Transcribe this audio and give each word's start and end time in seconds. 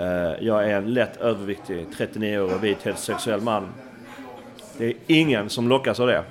Eh, 0.00 0.06
jag 0.40 0.70
är 0.70 0.76
en 0.76 0.94
lätt 0.94 1.16
överviktig 1.16 1.86
39-årig 1.96 2.60
vit 2.60 2.82
heterosexuell 2.82 3.40
man. 3.40 3.68
Det 4.78 4.86
är 4.86 4.94
ingen 5.06 5.50
som 5.50 5.68
lockas 5.68 6.00
av 6.00 6.06
det. 6.06 6.24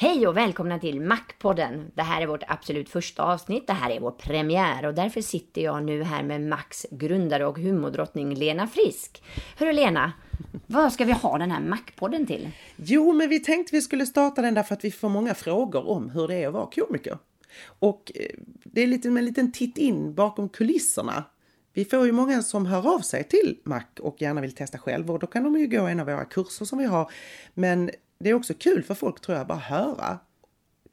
Hej 0.00 0.26
och 0.26 0.36
välkomna 0.36 0.78
till 0.78 1.00
Mac-podden. 1.00 1.90
Det 1.94 2.02
här 2.02 2.22
är 2.22 2.26
vårt 2.26 2.42
absolut 2.46 2.88
första 2.88 3.22
avsnitt. 3.22 3.66
Det 3.66 3.72
här 3.72 3.90
är 3.90 4.00
vår 4.00 4.10
premiär 4.10 4.86
och 4.86 4.94
därför 4.94 5.20
sitter 5.20 5.62
jag 5.62 5.84
nu 5.84 6.02
här 6.02 6.22
med 6.22 6.40
Macs 6.40 6.86
grundare 6.90 7.46
och 7.46 7.58
humordrottning 7.58 8.34
Lena 8.34 8.66
Frisk. 8.66 9.22
Hörru 9.56 9.72
Lena, 9.72 10.12
vad 10.66 10.92
ska 10.92 11.04
vi 11.04 11.12
ha 11.12 11.38
den 11.38 11.50
här 11.50 11.60
Mac-podden 11.60 12.26
till? 12.26 12.50
Jo, 12.76 13.12
men 13.12 13.28
vi 13.28 13.40
tänkte 13.40 13.76
vi 13.76 13.82
skulle 13.82 14.06
starta 14.06 14.42
den 14.42 14.54
därför 14.54 14.74
att 14.74 14.84
vi 14.84 14.90
får 14.90 15.08
många 15.08 15.34
frågor 15.34 15.88
om 15.88 16.10
hur 16.10 16.28
det 16.28 16.34
är 16.34 16.48
att 16.48 16.54
vara 16.54 16.66
komiker. 16.66 17.18
Och 17.78 18.12
eh, 18.14 18.30
det 18.64 18.82
är 18.82 18.86
lite 18.86 19.10
med 19.10 19.20
en 19.20 19.26
liten 19.26 19.52
titt 19.52 19.78
in 19.78 20.14
bakom 20.14 20.48
kulisserna. 20.48 21.24
Vi 21.72 21.84
får 21.84 22.06
ju 22.06 22.12
många 22.12 22.42
som 22.42 22.66
hör 22.66 22.94
av 22.94 23.00
sig 23.00 23.24
till 23.24 23.58
Mac 23.64 23.82
och 24.00 24.22
gärna 24.22 24.40
vill 24.40 24.54
testa 24.54 24.78
själv 24.78 25.10
och 25.10 25.18
då 25.18 25.26
kan 25.26 25.44
de 25.44 25.58
ju 25.58 25.66
gå 25.66 25.86
en 25.86 26.00
av 26.00 26.06
våra 26.06 26.24
kurser 26.24 26.64
som 26.64 26.78
vi 26.78 26.84
har. 26.84 27.10
Men 27.54 27.90
det 28.18 28.30
är 28.30 28.34
också 28.34 28.54
kul 28.54 28.82
för 28.82 28.94
folk 28.94 29.20
tror 29.20 29.38
jag 29.38 29.46
bara 29.46 29.58
höra 29.58 30.18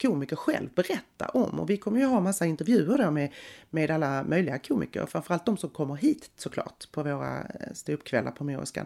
komiker 0.02 0.36
själv 0.36 0.70
berätta 0.76 1.28
om 1.28 1.60
och 1.60 1.70
vi 1.70 1.78
kommer 1.78 2.00
ju 2.00 2.06
ha 2.06 2.20
massa 2.20 2.46
intervjuer 2.46 2.98
då 2.98 3.12
med, 3.12 3.34
med 3.70 3.92
alla 3.92 4.24
möjliga 4.24 4.60
komiker, 4.60 5.06
framförallt 5.06 5.46
de 5.46 5.58
som 5.58 5.70
kommer 5.70 5.96
hit 5.96 6.32
såklart 6.36 6.92
på 6.92 7.04
våra 7.04 7.40
eh, 7.42 7.74
ståuppkvällar 7.74 8.32
på 8.32 8.44
Moriskan. 8.44 8.86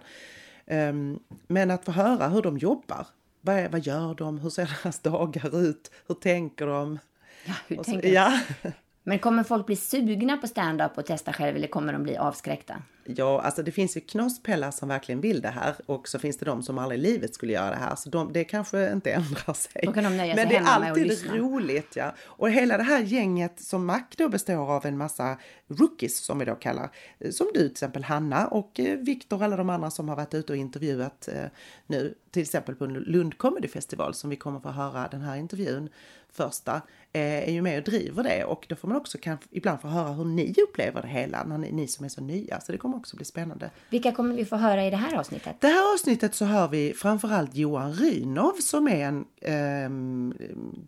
Um, 0.66 1.20
men 1.48 1.72
att 1.72 1.86
få 1.86 1.92
höra 1.92 2.28
hur 2.28 2.42
de 2.42 2.58
jobbar. 2.58 3.08
Vad, 3.42 3.72
vad 3.72 3.86
gör 3.86 4.16
de? 4.16 4.40
Hur 4.40 4.50
ser 4.50 4.78
deras 4.84 5.00
dagar 5.02 5.62
ut? 5.62 5.92
Hur 6.08 6.16
tänker 6.16 6.68
de? 6.68 7.00
Ja, 7.46 7.54
hur 7.68 7.76
så- 7.76 7.84
tänker 7.84 8.10
ja. 8.10 8.40
Men 9.04 9.20
kommer 9.20 9.44
folk 9.44 9.66
bli 9.66 9.76
sugna 9.76 10.38
på 10.38 10.48
stand-up 10.48 10.98
och 10.98 11.06
testa 11.06 11.34
själv 11.34 11.56
eller 11.56 11.68
kommer 11.68 11.94
de 11.94 12.04
bli 12.04 12.18
avskräckta? 12.18 12.82
Ja, 13.16 13.42
alltså 13.42 13.64
det 13.64 13.72
finns 13.72 13.98
ju 13.98 14.02
knaspellar 14.02 14.72
som 14.72 14.90
verkligen 14.90 15.22
vill 15.22 15.42
det 15.42 15.50
här 15.50 15.76
och 15.86 16.08
så 16.08 16.20
finns 16.20 16.38
det 16.38 16.46
de 16.46 16.64
som 16.64 16.78
aldrig 16.78 17.00
i 17.00 17.04
livet 17.04 17.34
skulle 17.34 17.54
göra 17.54 17.70
det 17.70 17.76
här. 17.76 17.96
Så 17.96 18.10
de, 18.10 18.34
det 18.34 18.44
kanske 18.44 18.92
inte 18.92 19.12
ändrar 19.12 19.54
sig. 19.54 19.82
Då 19.86 19.92
kan 19.94 20.04
de 20.04 20.18
nöja 20.18 20.36
sig 20.36 20.46
Men 20.46 20.54
det 20.54 20.70
är 20.70 20.90
alltid 20.90 21.32
roligt. 21.34 21.96
Ja. 21.96 22.14
Och 22.22 22.52
hela 22.52 22.78
det 22.78 22.84
här 22.84 23.00
gänget 23.02 23.60
som 23.60 23.86
Mac 23.86 24.02
då 24.18 24.30
består 24.30 24.72
av 24.76 24.86
en 24.86 24.98
massa 24.98 25.38
rookies 25.68 26.18
som 26.18 26.40
vi 26.40 26.46
då 26.46 26.56
kallar. 26.56 26.90
eh, 27.20 27.32
Som 27.32 27.48
du 27.54 27.60
till 27.60 27.72
exempel 27.72 28.04
Hanna 28.04 28.48
och 28.48 28.80
eh, 28.80 28.98
Viktor 28.98 29.38
och 29.38 29.44
alla 29.44 29.58
de 29.58 29.70
andra 29.70 29.92
som 29.92 30.10
har 30.10 30.16
varit 30.16 30.34
ute 30.34 30.54
och 30.54 30.58
intervjuat 30.58 31.28
eh, 31.28 31.44
nu. 31.88 32.16
Till 32.32 32.42
exempel 32.42 32.76
på 32.76 32.86
Lund 32.86 33.38
Comedy 33.38 33.68
Festival 33.68 34.14
som 34.14 34.30
vi 34.30 34.36
kommer 34.36 34.60
få 34.60 34.70
höra 34.70 35.08
den 35.08 35.22
här 35.22 35.36
intervjun 35.36 35.90
första 36.34 36.82
eh, 37.14 37.22
är 37.22 37.52
ju 37.52 37.62
med 37.62 37.78
och 37.78 37.84
driver 37.84 38.24
det 38.24 38.44
och 38.44 38.66
då 38.70 38.76
får 38.76 38.88
man 38.88 38.98
också 38.98 39.18
kan, 39.18 39.38
ibland 39.52 39.82
få 39.82 39.88
höra 39.88 40.14
hur 40.14 40.26
ni 40.26 40.56
upplever 40.70 41.02
det 41.02 41.08
hela, 41.08 41.44
när 41.44 41.58
ni, 41.58 41.72
ni 41.72 41.88
som 41.88 42.06
är 42.06 42.10
så 42.10 42.22
nya. 42.22 42.60
Så 42.62 42.72
det 42.72 42.78
kommer 42.78 42.98
också 42.98 43.16
bli 43.16 43.26
spännande. 43.26 43.70
Vilka 43.90 44.12
kommer 44.12 44.36
vi 44.36 44.46
få 44.46 44.56
höra 44.56 44.86
i 44.86 44.90
det 44.90 44.98
här 44.98 45.18
avsnittet? 45.18 45.56
Det 45.60 45.68
här 45.68 45.94
avsnittet 45.94 46.36
så 46.36 46.46
hör 46.46 46.68
vi 46.68 46.94
framförallt 46.94 47.56
Johan 47.56 47.94
Rynov 47.94 48.54
som 48.54 48.88
är 48.88 49.06
en 49.06 49.26
ehm, 49.42 50.34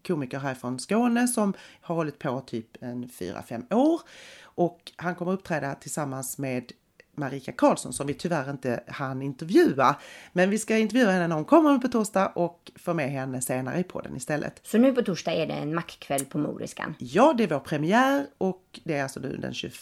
komiker 0.08 0.40
här 0.40 0.56
från 0.56 0.80
Skåne 0.80 1.28
som 1.28 1.54
har 1.82 1.96
hållit 1.96 2.20
på 2.20 2.42
typ 2.42 2.84
en 2.84 3.10
4-5 3.10 3.74
år. 3.74 4.02
Och 4.44 4.92
han 4.96 5.16
kommer 5.16 5.32
uppträda 5.32 5.76
tillsammans 5.76 6.38
med 6.38 6.72
Marika 7.16 7.52
Karlsson 7.52 7.94
som 7.94 8.08
vi 8.08 8.14
tyvärr 8.14 8.50
inte 8.50 8.84
hann 8.88 9.22
intervjua. 9.22 9.96
Men 10.34 10.50
vi 10.50 10.58
ska 10.58 10.78
intervjua 10.78 11.12
henne 11.12 11.28
när 11.28 11.36
hon 11.36 11.46
kommer 11.46 11.78
på 11.78 11.88
torsdag 11.88 12.28
och 12.28 12.72
få 12.76 12.94
med 12.94 13.12
henne 13.12 13.42
senare 13.42 13.80
i 13.80 13.84
podden 13.84 14.18
istället. 14.18 14.62
Så 14.64 14.78
nu 14.78 14.94
på 14.94 15.02
torsdag 15.02 15.34
är 15.34 15.48
det 15.48 15.54
en 15.54 15.76
Mac-kväll 15.76 16.26
på 16.26 16.38
Moriskan. 16.38 16.96
Ja, 17.00 17.34
det 17.38 17.44
är 17.44 17.48
vår 17.48 17.60
premiär 17.60 18.28
och 18.38 18.80
det 18.84 18.98
är 18.98 19.04
alltså 19.04 19.20
nu 19.20 19.38
den 19.38 19.54
21 19.54 19.74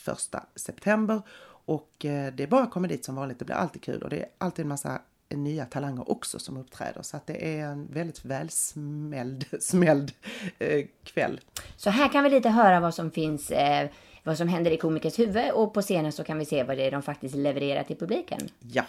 september. 0.55 1.21
Och 1.65 2.05
eh, 2.05 2.33
det 2.33 2.43
är 2.43 2.47
bara 2.47 2.63
att 2.63 2.71
komma 2.71 2.87
dit 2.87 3.05
som 3.05 3.15
vanligt. 3.15 3.39
Det 3.39 3.45
blir 3.45 3.55
alltid 3.55 3.83
kul 3.83 4.03
och 4.03 4.09
det 4.09 4.19
är 4.19 4.25
alltid 4.37 4.63
en 4.63 4.69
massa 4.69 5.01
nya 5.35 5.65
talanger 5.65 6.11
också 6.11 6.39
som 6.39 6.57
uppträder. 6.57 7.01
Så 7.01 7.17
att 7.17 7.27
det 7.27 7.59
är 7.59 7.65
en 7.65 7.87
väldigt 7.91 8.25
välsmälld 8.25 9.45
smälld, 9.59 10.11
eh, 10.59 10.85
kväll. 11.03 11.39
Så 11.75 11.89
här 11.89 12.09
kan 12.09 12.23
vi 12.23 12.29
lite 12.29 12.49
höra 12.49 12.79
vad 12.79 12.95
som 12.95 13.11
finns, 13.11 13.51
eh, 13.51 13.89
vad 14.23 14.37
som 14.37 14.47
händer 14.47 14.71
i 14.71 14.77
komikers 14.77 15.19
huvud 15.19 15.51
och 15.51 15.73
på 15.73 15.81
scenen 15.81 16.11
så 16.11 16.23
kan 16.23 16.39
vi 16.39 16.45
se 16.45 16.63
vad 16.63 16.77
det 16.77 16.83
är 16.83 16.91
de 16.91 17.01
faktiskt 17.01 17.35
levererar 17.35 17.83
till 17.83 17.97
publiken. 17.97 18.39
Ja, 18.59 18.85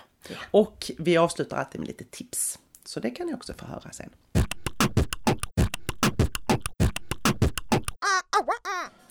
och 0.50 0.90
vi 0.98 1.16
avslutar 1.16 1.56
alltid 1.56 1.80
med 1.80 1.88
lite 1.88 2.04
tips. 2.04 2.58
Så 2.84 3.00
det 3.00 3.10
kan 3.10 3.26
ni 3.26 3.34
också 3.34 3.52
få 3.54 3.66
höra 3.66 3.90
sen. 3.92 4.10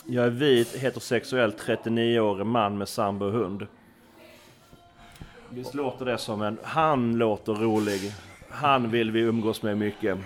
Jag 0.06 0.26
är 0.26 0.30
vit, 0.30 0.76
heterosexuell, 0.76 1.52
39-årig 1.52 2.46
man 2.46 2.78
med 2.78 2.88
sambo 2.88 3.26
och 3.26 3.32
hund. 3.32 3.68
Visst 5.50 5.74
låter 5.74 6.06
det 6.06 6.18
som 6.18 6.42
en... 6.42 6.58
Han 6.64 7.18
låter 7.18 7.54
rolig. 7.54 8.14
Han 8.50 8.92
vill 8.92 9.12
vi 9.12 9.20
umgås 9.20 9.62
med 9.62 9.78
mycket. 9.78 10.18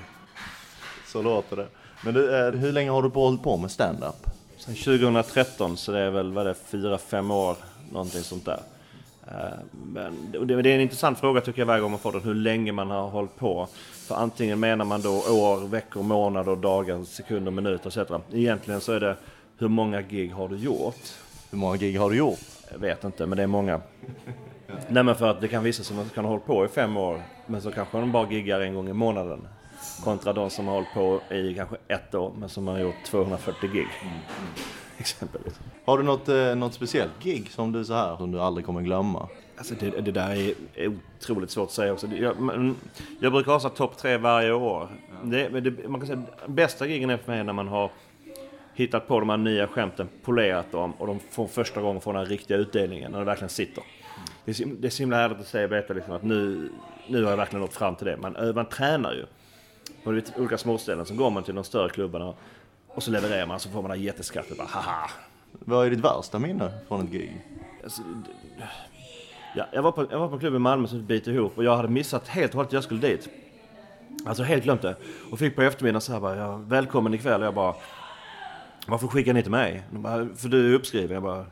Så 1.08 1.22
låter 1.22 1.56
det. 1.56 1.68
Men 2.06 2.14
du, 2.14 2.38
eh, 2.38 2.52
hur 2.52 2.72
länge 2.72 2.92
har 2.92 3.02
du 3.02 3.10
hållit 3.10 3.44
på 3.44 3.58
med 3.58 3.72
stand-up? 3.72 4.28
Sen 4.66 4.76
2013 4.76 5.78
så 5.78 5.92
det 5.92 6.00
är 6.00 6.10
väl, 6.10 6.32
vad 6.32 6.46
det, 6.46 6.56
4-5 6.72 7.34
år, 7.34 7.56
någonting 7.92 8.22
sånt 8.22 8.46
där. 8.46 8.60
Eh, 9.28 9.60
Men 9.72 10.32
det 10.48 10.54
är 10.54 10.68
en 10.68 10.82
intressant 10.82 11.20
fråga 11.20 11.42
tycker 11.42 11.62
jag 11.62 11.66
varje 11.66 11.82
gång 11.82 11.92
man 11.92 12.00
får 12.00 12.12
den, 12.12 12.22
hur 12.22 12.34
länge 12.34 12.72
man 12.72 12.92
har 12.92 13.10
hållit 13.10 13.36
på. 13.36 13.68
För 13.92 14.16
antingen 14.16 14.60
menar 14.60 14.86
man 14.86 15.02
då 15.02 15.12
år, 15.12 15.68
veckor, 15.68 16.04
månader, 16.04 16.56
dagar, 16.56 17.04
sekunder, 17.04 17.52
minuter 17.52 18.02
etc. 18.02 18.12
Egentligen 18.34 18.82
så 18.82 18.92
är 18.92 19.00
det, 19.00 19.16
hur 19.58 19.68
många 19.68 20.02
gig 20.02 20.32
har 20.32 20.48
du 20.48 20.58
gjort? 20.58 21.02
Hur 21.52 21.58
många 21.58 21.78
gig 21.78 22.00
har 22.00 22.10
du 22.10 22.16
gjort? 22.16 22.40
Jag 22.72 22.80
vet 22.80 23.04
inte, 23.04 23.26
men 23.26 23.38
det 23.38 23.44
är 23.44 23.48
många. 23.48 23.82
Nej 24.88 25.04
men 25.04 25.16
för 25.16 25.28
att 25.28 25.42
det 25.42 25.48
kan 25.48 25.64
visa 25.64 25.84
sig 25.84 25.94
att 25.94 25.98
man 25.98 26.10
kan 26.10 26.26
ha 26.26 26.32
hållit 26.32 26.46
på 26.46 26.66
i 26.66 26.68
fem 26.68 26.98
år, 26.98 27.22
men 27.46 27.62
så 27.62 27.72
kanske 27.72 27.98
de 27.98 28.12
bara 28.12 28.32
giggar 28.32 28.60
en 28.60 28.76
gång 28.76 28.90
i 28.90 28.94
månaden. 28.94 29.48
Kontra 30.04 30.34
de 30.34 30.50
som 30.50 30.68
har 30.68 30.74
hållit 30.74 30.94
på 30.94 31.22
i 31.36 31.54
kanske 31.54 31.76
ett 31.88 32.16
år, 32.16 32.34
men 32.40 32.50
som 32.50 32.68
har 32.68 32.80
gjort 32.80 33.04
240 33.06 33.70
gig. 33.74 33.88
Exempelvis. 34.98 35.60
Har 35.86 35.98
du 35.98 36.04
något, 36.04 36.30
eh, 36.30 36.56
något 36.56 36.74
speciellt 36.74 37.12
gig 37.24 37.52
som 37.52 37.72
du 37.72 37.86
så 37.86 37.94
här 37.94 38.18
som 38.18 38.32
du 38.32 38.40
aldrig 38.42 38.66
kommer 38.66 38.82
glömma? 38.82 39.28
Alltså 39.58 39.74
det, 39.80 39.90
det 40.02 40.12
där 40.12 40.54
är 40.76 40.92
otroligt 41.20 41.52
svårt 41.52 41.66
att 41.68 41.72
säga 41.74 41.94
också. 41.94 42.08
Jag, 42.08 42.40
men, 42.40 42.76
jag 43.20 43.32
brukar 43.32 43.52
ha 43.52 43.60
så 43.60 43.70
topp 43.70 43.98
tre 43.98 44.18
varje 44.18 44.52
år. 44.52 44.90
Det, 45.24 45.50
men 45.50 45.64
det, 45.64 45.88
man 45.90 46.00
kan 46.02 46.08
säga 46.08 46.22
bästa 46.48 46.88
gigen 46.88 47.10
är 47.10 47.18
för 47.18 47.32
mig 47.32 47.44
när 47.44 47.54
man 47.54 47.68
har 47.68 47.92
hittat 48.74 49.08
på 49.08 49.20
de 49.20 49.30
här 49.30 49.38
nya 49.38 49.68
skämten, 49.68 50.10
polerat 50.24 50.72
dem 50.72 50.94
och 50.98 51.08
de 51.08 51.20
får 51.30 51.48
första 51.48 51.82
gången 51.82 52.02
får 52.02 52.14
den 52.14 52.22
här 52.22 52.30
riktiga 52.30 52.58
utdelningen, 52.58 53.12
när 53.12 53.20
det 53.20 53.26
verkligen 53.26 53.50
sitter. 53.50 53.84
Det 54.46 54.52
är, 54.52 54.56
så- 54.56 54.64
det 54.80 54.88
är 54.88 54.90
så 54.92 55.04
himla 55.04 55.18
härligt 55.18 55.40
att 55.40 55.48
säga 55.48 55.66
och 55.66 55.72
veta 55.72 55.94
liksom 55.94 56.14
att 56.14 56.24
nu, 56.24 56.70
nu 57.08 57.24
har 57.24 57.30
jag 57.30 57.38
verkligen 57.38 57.62
nått 57.62 57.74
fram 57.74 57.96
till 57.96 58.06
det. 58.08 58.18
Man, 58.18 58.36
ö- 58.36 58.54
man 58.56 58.66
tränar 58.66 59.14
ju. 59.14 59.26
På 60.04 60.12
lite 60.12 60.40
olika 60.40 60.58
småställen 60.58 61.06
så 61.06 61.14
går 61.14 61.30
man 61.30 61.44
till 61.44 61.56
de 61.56 61.64
större 61.64 61.90
klubbarna 61.90 62.34
och 62.88 63.04
så 63.04 63.12
levererar 63.12 63.46
man 63.46 63.60
så 63.60 63.70
får 63.70 63.82
man 63.82 63.92
det 63.92 63.98
här 63.98 64.04
jätteskrattet 64.04 64.58
bara 64.58 64.68
haha. 64.68 65.10
Vad 65.52 65.86
är 65.86 65.90
ditt 65.90 66.00
värsta 66.00 66.40
minne 66.40 66.72
från 66.88 67.06
ett 67.06 67.12
gig? 67.12 67.42
Alltså, 67.84 68.02
ja, 69.56 69.66
jag, 69.74 69.82
var 69.82 69.92
på, 69.92 70.06
jag 70.12 70.20
var 70.20 70.28
på 70.28 70.34
en 70.34 70.40
klubb 70.40 70.56
i 70.56 70.60
Malmö 70.60 70.88
som 70.88 71.06
bit 71.06 71.28
ihop 71.28 71.58
och 71.58 71.64
jag 71.64 71.76
hade 71.76 71.88
missat 71.88 72.28
helt 72.28 72.52
och 72.52 72.56
hållet 72.56 72.70
att 72.70 72.74
jag 72.74 72.84
skulle 72.84 73.02
dit. 73.02 73.30
Alltså 74.26 74.44
helt 74.44 74.64
glömt 74.64 74.82
det. 74.82 74.96
Och 75.32 75.40
fick 75.40 75.56
på 75.56 75.62
eftermiddagen 75.62 76.02
så 76.02 76.14
här 76.14 76.20
bara, 76.20 76.36
ja, 76.36 76.56
välkommen 76.56 77.14
ikväll. 77.14 77.42
Och 77.42 77.48
jag 77.48 77.54
bara, 77.54 77.76
varför 78.88 79.08
skickar 79.08 79.34
ni 79.34 79.40
inte 79.40 79.50
mig? 79.50 79.84
De 79.92 80.02
bara, 80.02 80.28
för 80.36 80.50
du 80.50 80.72
är 80.72 80.76
uppskriven. 80.76 81.14
Jag 81.14 81.24
bara, 81.24 81.46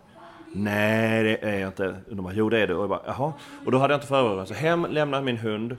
nej 0.53 1.23
det 1.23 1.37
är 1.43 1.59
jag 1.59 1.69
inte. 1.69 1.87
Och 2.09 2.15
de 2.15 2.23
bara, 2.23 2.33
jo 2.33 2.49
det 2.49 2.59
är 2.59 2.67
du. 2.67 2.73
Och 2.73 2.83
jag 2.83 2.89
bara, 2.89 3.01
jaha. 3.05 3.33
Och 3.65 3.71
då 3.71 3.77
hade 3.77 3.93
jag 3.93 3.97
inte 3.97 4.07
förberett. 4.07 4.47
Så 4.47 4.53
hem, 4.53 4.87
lämna 4.89 5.21
min 5.21 5.37
hund. 5.37 5.77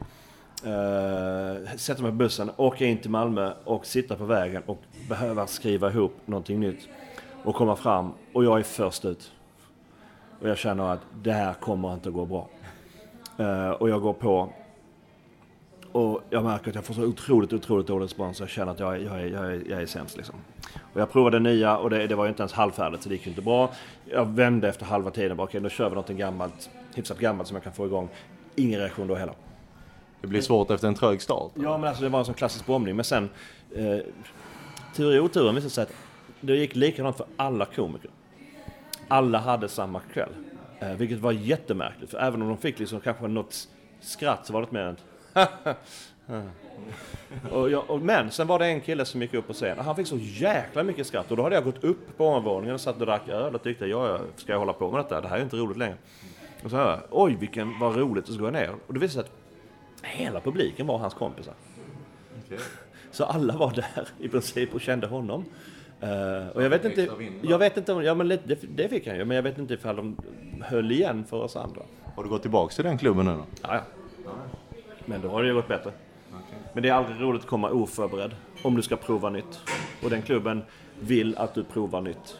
Uh, 0.67 1.77
sätta 1.77 2.03
mig 2.03 2.11
på 2.11 2.17
bussen, 2.17 2.51
åka 2.57 2.87
in 2.87 2.99
till 2.99 3.11
Malmö 3.11 3.53
och 3.65 3.87
sitta 3.87 4.17
på 4.17 4.25
vägen 4.25 4.63
och 4.67 4.79
behöva 5.09 5.47
skriva 5.47 5.91
ihop 5.91 6.15
någonting 6.27 6.61
nytt. 6.61 6.89
Och 7.45 7.55
komma 7.55 7.77
fram 7.77 8.13
och 8.33 8.45
jag 8.45 8.59
är 8.59 8.63
först 8.63 9.05
ut. 9.05 9.33
Och 10.41 10.49
jag 10.49 10.59
känner 10.59 10.93
att 10.93 11.01
det 11.23 11.33
här 11.33 11.55
kommer 11.55 11.95
inte 11.95 12.09
att 12.09 12.15
gå 12.15 12.25
bra. 12.27 12.49
Uh, 13.41 13.71
och 13.71 13.89
jag 13.91 14.01
går 14.03 14.13
på. 14.13 14.53
Och 15.93 16.21
jag 16.31 16.45
märker 16.45 16.69
att 16.69 16.75
jag 16.75 16.85
får 16.85 16.95
så 16.95 17.03
otroligt, 17.05 17.53
otroligt 17.53 17.87
dålig 17.87 18.05
respons. 18.05 18.41
Jag 18.41 18.49
känner 18.49 18.73
att 18.73 18.81
jag, 18.81 18.95
är- 18.97 19.01
jag, 19.01 19.29
jag, 19.29 19.47
är, 19.55 19.63
jag 19.71 19.83
är 19.83 19.87
sämst 19.87 20.17
liksom. 20.17 20.35
Och 20.95 21.01
jag 21.01 21.13
provade 21.13 21.39
nya 21.39 21.79
och 21.79 21.91
det, 21.91 22.07
det 22.07 22.15
var 22.15 22.25
ju 22.25 22.29
inte 22.31 22.43
ens 22.43 22.53
halvfärdigt 22.53 23.03
så 23.03 23.09
det 23.09 23.15
gick 23.15 23.27
ju 23.27 23.31
inte 23.31 23.43
bra. 23.43 23.71
Jag 24.05 24.25
vände 24.25 24.69
efter 24.69 24.85
halva 24.85 25.11
tiden 25.11 25.37
bara 25.37 25.45
okej 25.45 25.61
då 25.61 25.69
kör 25.69 25.85
vi 25.85 25.91
någonting 25.95 26.17
gammalt, 26.17 26.71
hyfsat 26.95 27.19
gammalt 27.19 27.49
som 27.49 27.55
jag 27.55 27.65
kan 27.65 27.73
få 27.73 27.87
igång. 27.87 28.09
Ingen 28.55 28.81
reaktion 28.81 29.07
då 29.07 29.15
heller. 29.15 29.35
Det 30.23 30.29
blir 30.29 30.41
svårt 30.41 30.71
efter 30.71 30.89
en 30.89 30.95
trög 30.95 31.23
start. 31.23 31.53
Ja 31.55 31.79
men 31.79 31.89
alltså 31.89 32.03
det 32.03 32.09
var 32.09 32.19
en 32.19 32.25
sån 32.25 32.35
klassisk 32.35 32.67
bombning. 32.67 32.97
Men 32.97 33.05
sen, 33.05 33.31
eh, 33.75 33.99
tur 34.97 35.15
i 35.15 35.21
oturen 35.21 35.55
visade 35.55 35.71
sig 35.71 35.83
att 35.83 35.93
det 36.41 36.57
gick 36.57 36.77
likadant 36.77 37.17
för 37.17 37.27
alla 37.37 37.65
komiker. 37.65 38.11
Alla 39.09 39.39
hade 39.39 39.69
samma 39.69 40.01
kväll. 40.01 40.31
Eh, 40.81 40.93
vilket 40.93 41.19
var 41.19 41.33
jättemärkligt, 41.33 42.11
för 42.11 42.19
även 42.19 42.43
om 42.43 42.49
de 42.49 42.59
fick 42.59 42.79
liksom 42.79 43.01
kanske 43.01 43.29
något 43.29 43.69
skratt 44.01 44.47
så 44.47 44.53
var 44.53 44.61
det 44.61 44.65
inte 44.65 44.75
mer 44.75 44.83
än 44.83 44.97
och 47.53 47.71
jag, 47.71 47.91
och, 47.91 48.01
men 48.01 48.31
sen 48.31 48.47
var 48.47 48.59
det 48.59 48.67
en 48.67 48.81
kille 48.81 49.05
som 49.05 49.23
gick 49.23 49.35
upp 49.35 49.47
på 49.47 49.53
scen. 49.53 49.79
Han 49.79 49.97
fick 49.97 50.07
så 50.07 50.19
jäkla 50.19 50.83
mycket 50.83 51.07
skratt 51.07 51.31
och 51.31 51.37
då 51.37 51.43
hade 51.43 51.55
jag 51.55 51.65
gått 51.65 51.85
upp 51.85 52.17
på 52.17 52.27
ovanvåningen 52.27 52.75
och 52.75 52.81
satt 52.81 53.01
och 53.01 53.07
drack 53.07 53.29
öl 53.29 53.55
och 53.55 53.63
tyckte 53.63 53.87
ja, 53.87 54.19
ska 54.37 54.53
jag 54.53 54.59
hålla 54.59 54.73
på 54.73 54.91
med 54.91 55.01
detta? 55.01 55.21
Det 55.21 55.29
här 55.29 55.37
är 55.37 55.43
inte 55.43 55.57
roligt 55.57 55.79
längre. 55.79 55.97
Och 56.65 56.71
så 56.71 56.77
hörde 56.77 56.91
jag, 56.91 57.01
oj 57.11 57.37
vilken, 57.41 57.79
vad 57.79 57.97
roligt, 57.97 58.29
och 58.29 58.35
så 58.35 58.41
går 58.41 58.47
jag 58.47 58.53
ner. 58.53 58.75
Och 58.87 58.95
det 58.95 59.01
visade 59.01 59.13
sig 59.13 59.21
att 59.21 59.42
hela 60.03 60.41
publiken 60.41 60.87
var 60.87 60.99
hans 60.99 61.15
kompisar. 61.15 61.55
Så 63.11 63.25
alla 63.25 63.57
var 63.57 63.71
där 63.71 64.09
i 64.19 64.29
princip 64.29 64.75
och 64.75 64.81
kände 64.81 65.07
honom. 65.07 65.45
Uh, 66.03 66.49
och 66.49 66.63
jag 66.63 66.71
vet 66.71 66.85
inte, 66.85 67.09
jag 67.43 67.59
vet 67.59 67.77
inte 67.77 67.93
om, 67.93 68.05
ja 68.05 68.15
men 68.15 68.29
det, 68.29 68.77
det 68.77 68.89
fick 68.89 69.07
han 69.07 69.17
ju, 69.17 69.25
men 69.25 69.35
jag 69.35 69.43
vet 69.43 69.59
inte 69.59 69.75
ifall 69.75 69.97
de 69.97 70.17
höll 70.61 70.93
igen 70.93 71.25
för 71.25 71.37
oss 71.37 71.57
andra. 71.57 71.83
Har 72.17 72.23
du 72.23 72.29
gått 72.29 72.43
tillbaks 72.43 72.77
till 72.77 72.85
den 72.85 72.99
klubben 72.99 73.27
nu 73.27 73.33
då? 73.33 73.45
Ja, 73.63 73.81
ja. 74.25 74.31
Men 75.07 75.21
då 75.21 75.29
har 75.29 75.43
det 75.43 75.49
ju 75.49 75.55
gått 75.55 75.69
bättre. 75.69 75.93
Men 76.73 76.83
det 76.83 76.89
är 76.89 76.93
aldrig 76.93 77.21
roligt 77.21 77.43
att 77.43 77.49
komma 77.49 77.71
oförberedd 77.71 78.35
om 78.63 78.77
du 78.77 78.83
ska 78.83 78.97
prova 78.97 79.31
nytt. 79.31 79.61
Och 80.03 80.11
den 80.11 80.23
klubben 80.23 80.63
vill 81.01 81.37
att 81.37 81.55
du 81.55 81.65
provar 81.65 82.01
nytt. 82.01 82.39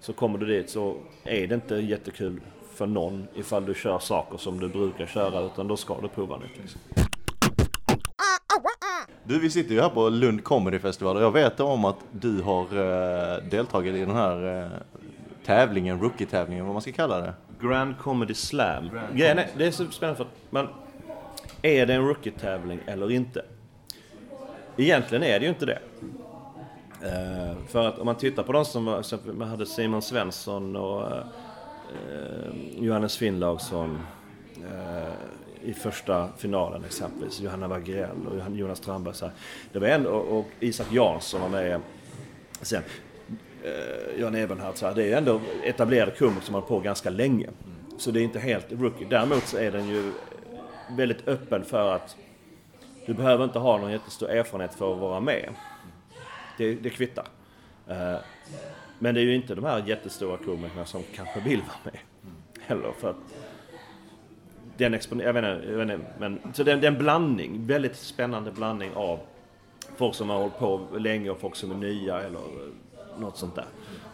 Så 0.00 0.12
kommer 0.12 0.38
du 0.38 0.46
dit 0.46 0.70
så 0.70 0.96
är 1.24 1.46
det 1.46 1.54
inte 1.54 1.74
jättekul 1.74 2.40
för 2.74 2.86
någon 2.86 3.26
ifall 3.34 3.64
du 3.64 3.74
kör 3.74 3.98
saker 3.98 4.38
som 4.38 4.60
du 4.60 4.68
brukar 4.68 5.06
köra 5.06 5.40
utan 5.40 5.68
då 5.68 5.76
ska 5.76 6.00
du 6.00 6.08
prova 6.08 6.36
nytt. 6.36 6.56
Liksom. 6.56 6.80
Du, 9.24 9.38
vi 9.40 9.50
sitter 9.50 9.74
ju 9.74 9.80
här 9.80 9.88
på 9.88 10.08
Lund 10.08 10.44
Comedy 10.44 10.78
Festival 10.78 11.16
och 11.16 11.22
jag 11.22 11.32
vet 11.32 11.60
om 11.60 11.84
att 11.84 11.96
du 12.12 12.42
har 12.42 12.62
eh, 12.62 13.42
deltagit 13.50 13.94
i 13.94 14.00
den 14.00 14.16
här 14.16 14.62
eh, 14.62 14.68
tävlingen, 15.44 16.00
rookie-tävlingen, 16.00 16.64
vad 16.64 16.72
man 16.72 16.82
ska 16.82 16.92
kalla 16.92 17.20
det. 17.20 17.34
Grand 17.60 17.98
Comedy 17.98 18.34
Slam. 18.34 18.88
Grand 18.88 19.16
Grejen 19.16 19.38
är, 19.38 19.46
det 19.56 19.66
är 19.66 19.70
så 19.70 19.90
spännande 19.90 20.16
för 20.16 20.24
att 20.24 20.52
man, 20.52 20.68
är 21.62 21.86
det 21.86 21.94
en 21.94 22.06
rookie-tävling 22.06 22.80
eller 22.86 23.10
inte? 23.10 23.44
Egentligen 24.76 25.24
är 25.24 25.40
det 25.40 25.44
ju 25.44 25.48
inte 25.48 25.66
det. 25.66 25.78
Uh, 27.02 27.56
för 27.68 27.88
att 27.88 27.98
om 27.98 28.06
man 28.06 28.16
tittar 28.16 28.42
på 28.42 28.52
de 28.52 28.64
som 28.64 28.84
var, 28.84 29.32
man 29.32 29.48
hade 29.48 29.66
Simon 29.66 30.02
Svensson 30.02 30.76
och 30.76 31.12
uh, 31.12 31.18
Eh, 31.92 32.84
Johannes 32.84 33.16
Finnlaugsson 33.16 33.98
eh, 34.56 35.12
i 35.62 35.72
första 35.72 36.28
finalen 36.38 36.84
exempelvis. 36.84 37.40
Johanna 37.40 37.68
Wagrell 37.68 38.26
och 38.26 38.56
Jonas 38.56 38.78
Strandberg. 38.78 39.14
Så 39.14 39.24
här. 39.24 39.34
Det 39.72 39.78
var 39.78 39.86
en, 39.86 40.06
och, 40.06 40.38
och 40.38 40.46
Isak 40.60 40.92
Jansson 40.92 41.40
var 41.40 41.48
med 41.48 41.80
sen. 42.62 42.82
Eh, 43.64 44.20
Jan 44.20 44.34
Ebenhardt, 44.34 44.78
så 44.78 44.86
här. 44.86 44.94
det 44.94 45.12
är 45.12 45.16
ändå 45.16 45.40
etablerade 45.64 46.12
komiker 46.12 46.42
som 46.42 46.54
har 46.54 46.62
på 46.62 46.80
ganska 46.80 47.10
länge. 47.10 47.48
Så 47.98 48.10
det 48.10 48.20
är 48.20 48.24
inte 48.24 48.38
helt 48.38 48.72
rookie. 48.72 49.06
Däremot 49.10 49.46
så 49.46 49.58
är 49.58 49.72
den 49.72 49.88
ju 49.88 50.12
väldigt 50.90 51.28
öppen 51.28 51.64
för 51.64 51.94
att 51.94 52.16
du 53.06 53.14
behöver 53.14 53.44
inte 53.44 53.58
ha 53.58 53.78
någon 53.78 53.92
jättestor 53.92 54.30
erfarenhet 54.30 54.74
för 54.74 54.92
att 54.92 55.00
vara 55.00 55.20
med. 55.20 55.54
Det, 56.58 56.74
det 56.74 56.90
kvittar. 56.90 57.26
Eh, 57.88 58.16
men 58.98 59.14
det 59.14 59.20
är 59.20 59.24
ju 59.24 59.34
inte 59.34 59.54
de 59.54 59.64
här 59.64 59.82
jättestora 59.86 60.36
komikerna 60.36 60.84
som 60.84 61.02
kanske 61.14 61.40
vill 61.40 61.60
vara 61.60 61.78
med. 61.84 61.98
Heller 62.60 62.92
för 63.00 63.10
att 63.10 63.16
den 64.76 64.94
exponerar, 64.94 65.26
jag 65.26 65.32
vet 65.32 65.44
inte, 65.44 65.70
jag 65.70 65.78
vet 65.78 65.90
inte 65.90 66.06
men 66.18 66.40
så 66.54 66.62
det, 66.62 66.76
det 66.76 66.86
är 66.86 66.92
en 66.92 66.98
blandning, 66.98 67.66
väldigt 67.66 67.96
spännande 67.96 68.52
blandning 68.52 68.90
av 68.94 69.18
folk 69.96 70.14
som 70.14 70.30
har 70.30 70.36
hållit 70.36 70.58
på 70.58 70.80
länge 70.98 71.30
och 71.30 71.40
folk 71.40 71.56
som 71.56 71.70
är 71.70 71.74
nya 71.74 72.20
eller 72.20 72.40
något 73.18 73.36
sånt 73.36 73.54
där. 73.54 73.64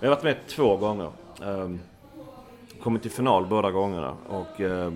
Jag 0.01 0.09
har 0.09 0.17
varit 0.17 0.25
med 0.25 0.37
två 0.47 0.77
gånger. 0.77 1.11
Um, 1.43 1.81
kommit 2.83 3.03
till 3.03 3.11
final 3.11 3.47
båda 3.47 3.71
gångerna 3.71 4.17
och 4.29 4.61
uh, 4.61 4.93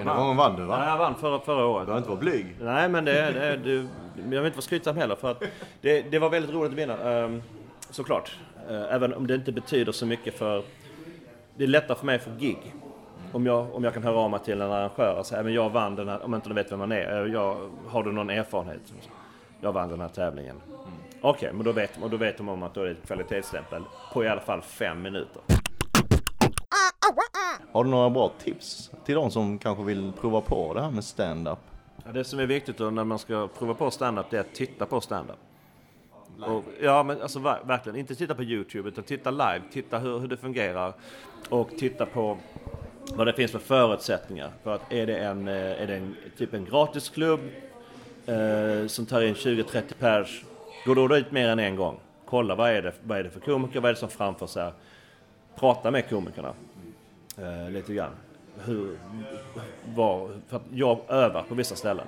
Ena 0.00 0.16
gången 0.16 0.36
vann 0.36 0.56
du 0.56 0.62
va? 0.62 0.78
Ja, 0.78 0.90
jag 0.90 0.98
vann 0.98 1.14
förra, 1.14 1.40
förra 1.40 1.66
året. 1.66 1.86
Du 1.86 1.92
har 1.92 1.98
inte 1.98 2.10
varit 2.10 2.20
blyg? 2.20 2.56
Nej, 2.60 2.88
men 2.88 3.04
det, 3.04 3.12
det, 3.12 3.56
det, 3.56 3.88
jag 4.16 4.24
vill 4.24 4.46
inte 4.46 4.56
vara 4.56 4.62
skrytsam 4.62 4.96
heller 4.96 5.16
för 5.16 5.30
att 5.30 5.42
det, 5.80 6.02
det 6.02 6.18
var 6.18 6.30
väldigt 6.30 6.54
roligt 6.54 6.72
att 6.72 6.78
vinna. 6.78 7.24
Um, 7.24 7.42
såklart. 7.94 8.38
Uh, 8.70 8.94
även 8.94 9.14
om 9.14 9.26
det 9.26 9.34
inte 9.34 9.52
betyder 9.52 9.92
så 9.92 10.06
mycket 10.06 10.38
för... 10.38 10.64
Det 11.56 11.64
är 11.64 11.68
lättare 11.68 11.98
för 11.98 12.06
mig 12.06 12.18
för 12.18 12.30
gig. 12.38 12.74
Om 13.32 13.46
jag, 13.46 13.74
om 13.74 13.84
jag 13.84 13.94
kan 13.94 14.02
höra 14.02 14.16
av 14.16 14.30
mig 14.30 14.40
till 14.40 14.60
en 14.60 14.72
arrangör 14.72 15.18
och 15.18 15.26
säga 15.26 15.42
men 15.42 15.52
jag 15.52 15.70
vann 15.70 15.96
den 15.96 16.08
här, 16.08 16.24
om 16.24 16.34
inte 16.34 16.48
de 16.48 16.54
vet 16.54 16.72
vem 16.72 16.78
man 16.78 16.92
är. 16.92 17.26
Jag, 17.26 17.70
har 17.88 18.02
du 18.02 18.12
någon 18.12 18.30
erfarenhet? 18.30 18.80
Jag 19.60 19.72
vann 19.72 19.88
den 19.88 20.00
här 20.00 20.08
tävlingen. 20.08 20.56
Mm. 20.66 20.78
Okej, 21.20 21.30
okay, 21.30 21.52
men 21.52 21.64
då 21.64 21.72
vet, 21.72 22.02
och 22.02 22.10
då 22.10 22.16
vet 22.16 22.36
de 22.36 22.48
om 22.48 22.62
att 22.62 22.74
då 22.74 22.80
är 22.80 22.84
det 22.84 22.90
ett 22.90 23.06
kvalitetsstämpel 23.06 23.82
på 24.12 24.24
i 24.24 24.28
alla 24.28 24.40
fall 24.40 24.62
fem 24.62 25.02
minuter. 25.02 25.42
Har 27.72 27.84
du 27.84 27.90
några 27.90 28.10
bra 28.10 28.32
tips 28.38 28.90
till 29.04 29.14
de 29.14 29.30
som 29.30 29.58
kanske 29.58 29.84
vill 29.84 30.12
prova 30.20 30.40
på 30.40 30.74
det 30.74 30.82
här 30.82 30.90
med 30.90 31.04
stand-up? 31.04 31.58
Ja, 32.04 32.12
det 32.12 32.24
som 32.24 32.38
är 32.38 32.46
viktigt 32.46 32.78
då 32.78 32.90
när 32.90 33.04
man 33.04 33.18
ska 33.18 33.48
prova 33.58 33.74
på 33.74 33.90
stand-up 33.90 34.26
det 34.30 34.36
är 34.36 34.40
att 34.40 34.54
titta 34.54 34.86
på 34.86 35.00
stand-up. 35.00 35.36
Och, 36.40 36.64
ja, 36.80 37.02
men 37.02 37.22
alltså 37.22 37.38
verkligen. 37.38 37.98
Inte 37.98 38.14
titta 38.14 38.34
på 38.34 38.42
Youtube 38.42 38.88
utan 38.88 39.04
titta 39.04 39.30
live. 39.30 39.62
Titta 39.72 39.98
hur, 39.98 40.18
hur 40.18 40.28
det 40.28 40.36
fungerar. 40.36 40.92
Och 41.48 41.70
titta 41.78 42.06
på 42.06 42.38
vad 43.14 43.26
det 43.26 43.32
finns 43.32 43.52
för 43.52 43.58
förutsättningar. 43.58 44.50
För 44.62 44.74
att 44.74 44.92
är 44.92 45.06
det 45.06 45.16
en, 45.16 45.48
eh, 45.48 45.82
är 45.82 45.86
det 45.86 45.96
en 45.96 46.16
typ 46.38 46.54
en 46.54 46.64
gratisklubb 46.64 47.40
eh, 48.26 48.86
som 48.86 49.06
tar 49.06 49.22
in 49.22 49.34
20-30 49.34 49.82
pers. 49.98 50.44
Gå 50.86 50.94
då 50.94 51.08
dit 51.08 51.32
mer 51.32 51.48
än 51.48 51.58
en 51.58 51.76
gång. 51.76 51.98
Kolla 52.24 52.54
vad 52.54 52.70
är 52.70 52.82
det, 52.82 52.92
vad 53.02 53.18
är 53.18 53.22
det 53.22 53.30
för 53.30 53.40
komiker, 53.40 53.80
vad 53.80 53.88
är 53.88 53.94
det 53.94 54.00
som 54.00 54.08
framförs 54.08 54.56
här. 54.56 54.72
Prata 55.54 55.90
med 55.90 56.08
komikerna 56.08 56.52
eh, 57.38 57.70
lite 57.70 57.94
grann. 57.94 58.12
Hur, 58.64 58.98
var, 59.94 60.30
för 60.48 60.56
att 60.56 60.62
jag 60.72 61.00
övar 61.08 61.42
på 61.42 61.54
vissa 61.54 61.76
ställen. 61.76 62.06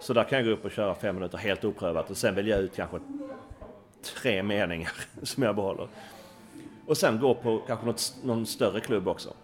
Så 0.00 0.12
där 0.12 0.24
kan 0.24 0.38
jag 0.38 0.46
gå 0.46 0.52
upp 0.52 0.64
och 0.64 0.70
köra 0.70 0.94
fem 0.94 1.14
minuter 1.14 1.38
helt 1.38 1.64
oprövat 1.64 2.10
och 2.10 2.16
sen 2.16 2.34
välja 2.34 2.56
ut 2.56 2.76
kanske 2.76 2.98
tre 4.02 4.42
meningar 4.42 4.92
som 5.22 5.42
jag 5.42 5.56
behåller. 5.56 5.88
Och 6.86 6.96
sen 6.96 7.20
gå 7.20 7.34
på 7.34 7.58
kanske 7.66 7.86
något, 7.86 8.14
någon 8.24 8.46
större 8.46 8.80
klubb 8.80 9.08
också. 9.08 9.34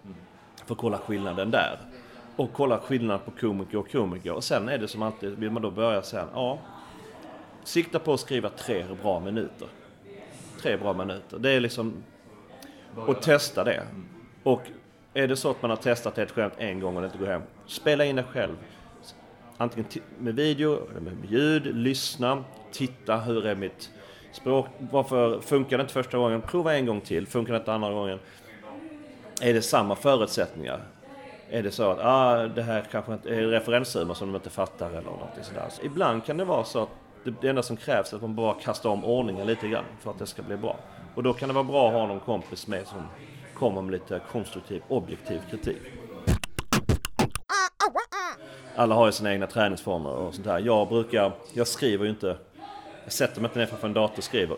För 0.67 0.75
att 0.75 0.81
kolla 0.81 0.99
skillnaden 0.99 1.51
där. 1.51 1.79
Och 2.37 2.53
kolla 2.53 2.79
skillnaden 2.79 3.21
på 3.25 3.31
komiker 3.41 3.79
och 3.79 3.93
komiker. 3.93 4.33
Och 4.33 4.45
sen 4.45 4.69
är 4.69 4.79
det 4.79 4.89
som 4.89 5.03
alltid, 5.03 5.39
vill 5.39 5.51
man 5.51 5.63
då 5.63 5.71
börja 5.71 6.03
sen, 6.03 6.29
ja. 6.35 6.59
Sikta 7.65 7.99
på 7.99 8.13
att 8.13 8.21
skriva 8.21 8.49
tre 8.49 8.85
bra 9.03 9.21
minuter. 9.21 9.69
Tre 10.63 10.77
bra 10.77 10.93
minuter. 10.93 11.39
Det 11.39 11.51
är 11.51 11.61
liksom, 11.61 12.05
och 12.95 13.23
testa 13.23 13.65
det. 13.65 13.83
Och 14.43 14.63
är 15.15 15.29
det 15.29 15.37
så 15.37 15.51
att 15.51 15.63
man 15.63 15.71
har 15.71 15.77
testat 15.77 16.19
ett 16.19 16.31
skämt 16.31 16.55
en 16.59 16.81
gång 16.81 16.97
och 16.97 17.03
det 17.03 17.07
inte 17.07 17.19
går 17.19 17.27
hem, 17.27 17.43
spela 17.67 18.05
in 18.05 18.17
det 18.17 18.23
själv. 18.23 18.57
Antingen 19.57 19.91
med 20.19 20.35
video 20.35 20.91
eller 20.91 21.01
med 21.01 21.31
ljud, 21.31 21.77
lyssna, 21.77 22.45
titta, 22.73 23.17
hur 23.17 23.47
är 23.47 23.55
mitt 23.55 23.91
språk? 24.33 24.67
Varför 24.79 25.41
funkar 25.41 25.79
det 25.79 25.83
inte 25.83 25.95
första 25.95 26.19
gången? 26.19 26.43
Prova 26.43 26.75
en 26.75 26.87
gång 26.87 27.01
till, 27.01 27.27
funkar 27.27 27.53
det 27.53 27.59
inte 27.59 27.73
andra 27.73 27.93
gången? 27.93 28.19
Är 29.43 29.55
det 29.55 29.63
samma 29.63 29.97
förutsättningar? 29.97 30.81
Är 31.51 31.63
det 31.63 31.71
så 31.71 31.91
att 31.91 31.99
ah, 32.03 32.49
det 32.49 32.63
här 32.63 32.85
kanske 32.91 33.13
inte 33.13 33.29
är 33.29 33.43
referenshumor 33.43 34.15
som 34.15 34.29
de 34.33 34.37
inte 34.37 34.51
fattar 34.51 34.91
eller 34.91 35.03
något 35.03 35.29
sådär. 35.43 35.67
Så 35.71 35.83
ibland 35.83 36.25
kan 36.25 36.37
det 36.37 36.45
vara 36.45 36.65
så 36.65 36.83
att 36.83 36.89
det 37.41 37.49
enda 37.49 37.63
som 37.63 37.77
krävs 37.77 38.13
är 38.13 38.17
att 38.17 38.23
man 38.23 38.35
bara 38.35 38.55
kastar 38.55 38.91
om 38.91 39.05
ordningen 39.05 39.47
lite 39.47 39.69
grann 39.69 39.85
för 40.01 40.11
att 40.11 40.19
det 40.19 40.27
ska 40.27 40.43
bli 40.43 40.57
bra. 40.57 40.77
Och 41.15 41.23
då 41.23 41.33
kan 41.33 41.49
det 41.49 41.55
vara 41.55 41.65
bra 41.65 41.89
att 41.89 41.95
ha 41.95 42.07
någon 42.07 42.21
kompis 42.21 42.67
med 42.67 42.87
som 42.87 43.03
kommer 43.55 43.83
med 43.83 43.93
lite 43.93 44.21
konstruktiv, 44.33 44.83
objektiv 44.89 45.41
kritik. 45.51 45.83
Alla 48.77 48.95
har 48.95 49.07
ju 49.07 49.13
sina 49.13 49.33
egna 49.33 49.47
träningsformer 49.47 50.11
och 50.11 50.35
sånt 50.35 50.47
där. 50.47 50.59
Jag 50.59 50.89
brukar, 50.89 51.33
jag 51.53 51.67
skriver 51.67 52.05
ju 52.05 52.11
inte, 52.11 52.37
jag 53.09 53.13
sätter 53.13 53.41
mig 53.41 53.49
inte 53.49 53.59
ner 53.59 53.67
framför 53.67 53.89
en 53.89 53.95
dator 53.95 54.19
och 54.19 54.25
skriver. 54.25 54.57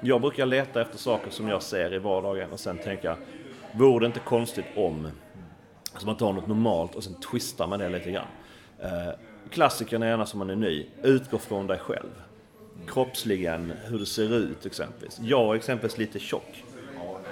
Jag 0.00 0.20
brukar 0.20 0.46
leta 0.46 0.80
efter 0.80 0.98
saker 0.98 1.30
som 1.30 1.48
jag 1.48 1.62
ser 1.62 1.94
i 1.94 1.98
vardagen 1.98 2.52
och 2.52 2.60
sen 2.60 2.78
tänka, 2.78 3.16
vore 3.72 4.00
det 4.00 4.06
inte 4.06 4.20
konstigt 4.20 4.64
om, 4.76 5.08
alltså 5.92 6.06
man 6.06 6.16
tar 6.16 6.32
något 6.32 6.46
normalt 6.46 6.94
och 6.94 7.04
sen 7.04 7.14
twistar 7.14 7.66
man 7.66 7.78
det 7.78 7.88
lite 7.88 8.10
grann. 8.10 8.26
Eh, 8.78 9.12
klassikern 9.50 10.02
är 10.02 10.06
gärna 10.06 10.26
som 10.26 10.38
man 10.38 10.50
är 10.50 10.56
ny, 10.56 10.86
utgå 11.02 11.38
från 11.38 11.66
dig 11.66 11.78
själv. 11.78 12.10
Kroppsligen, 12.86 13.72
hur 13.84 13.98
du 13.98 14.06
ser 14.06 14.34
ut 14.34 14.66
exempelvis. 14.66 15.18
Jag 15.22 15.50
är 15.50 15.54
exempelvis 15.54 15.98
lite 15.98 16.18
tjock 16.18 16.64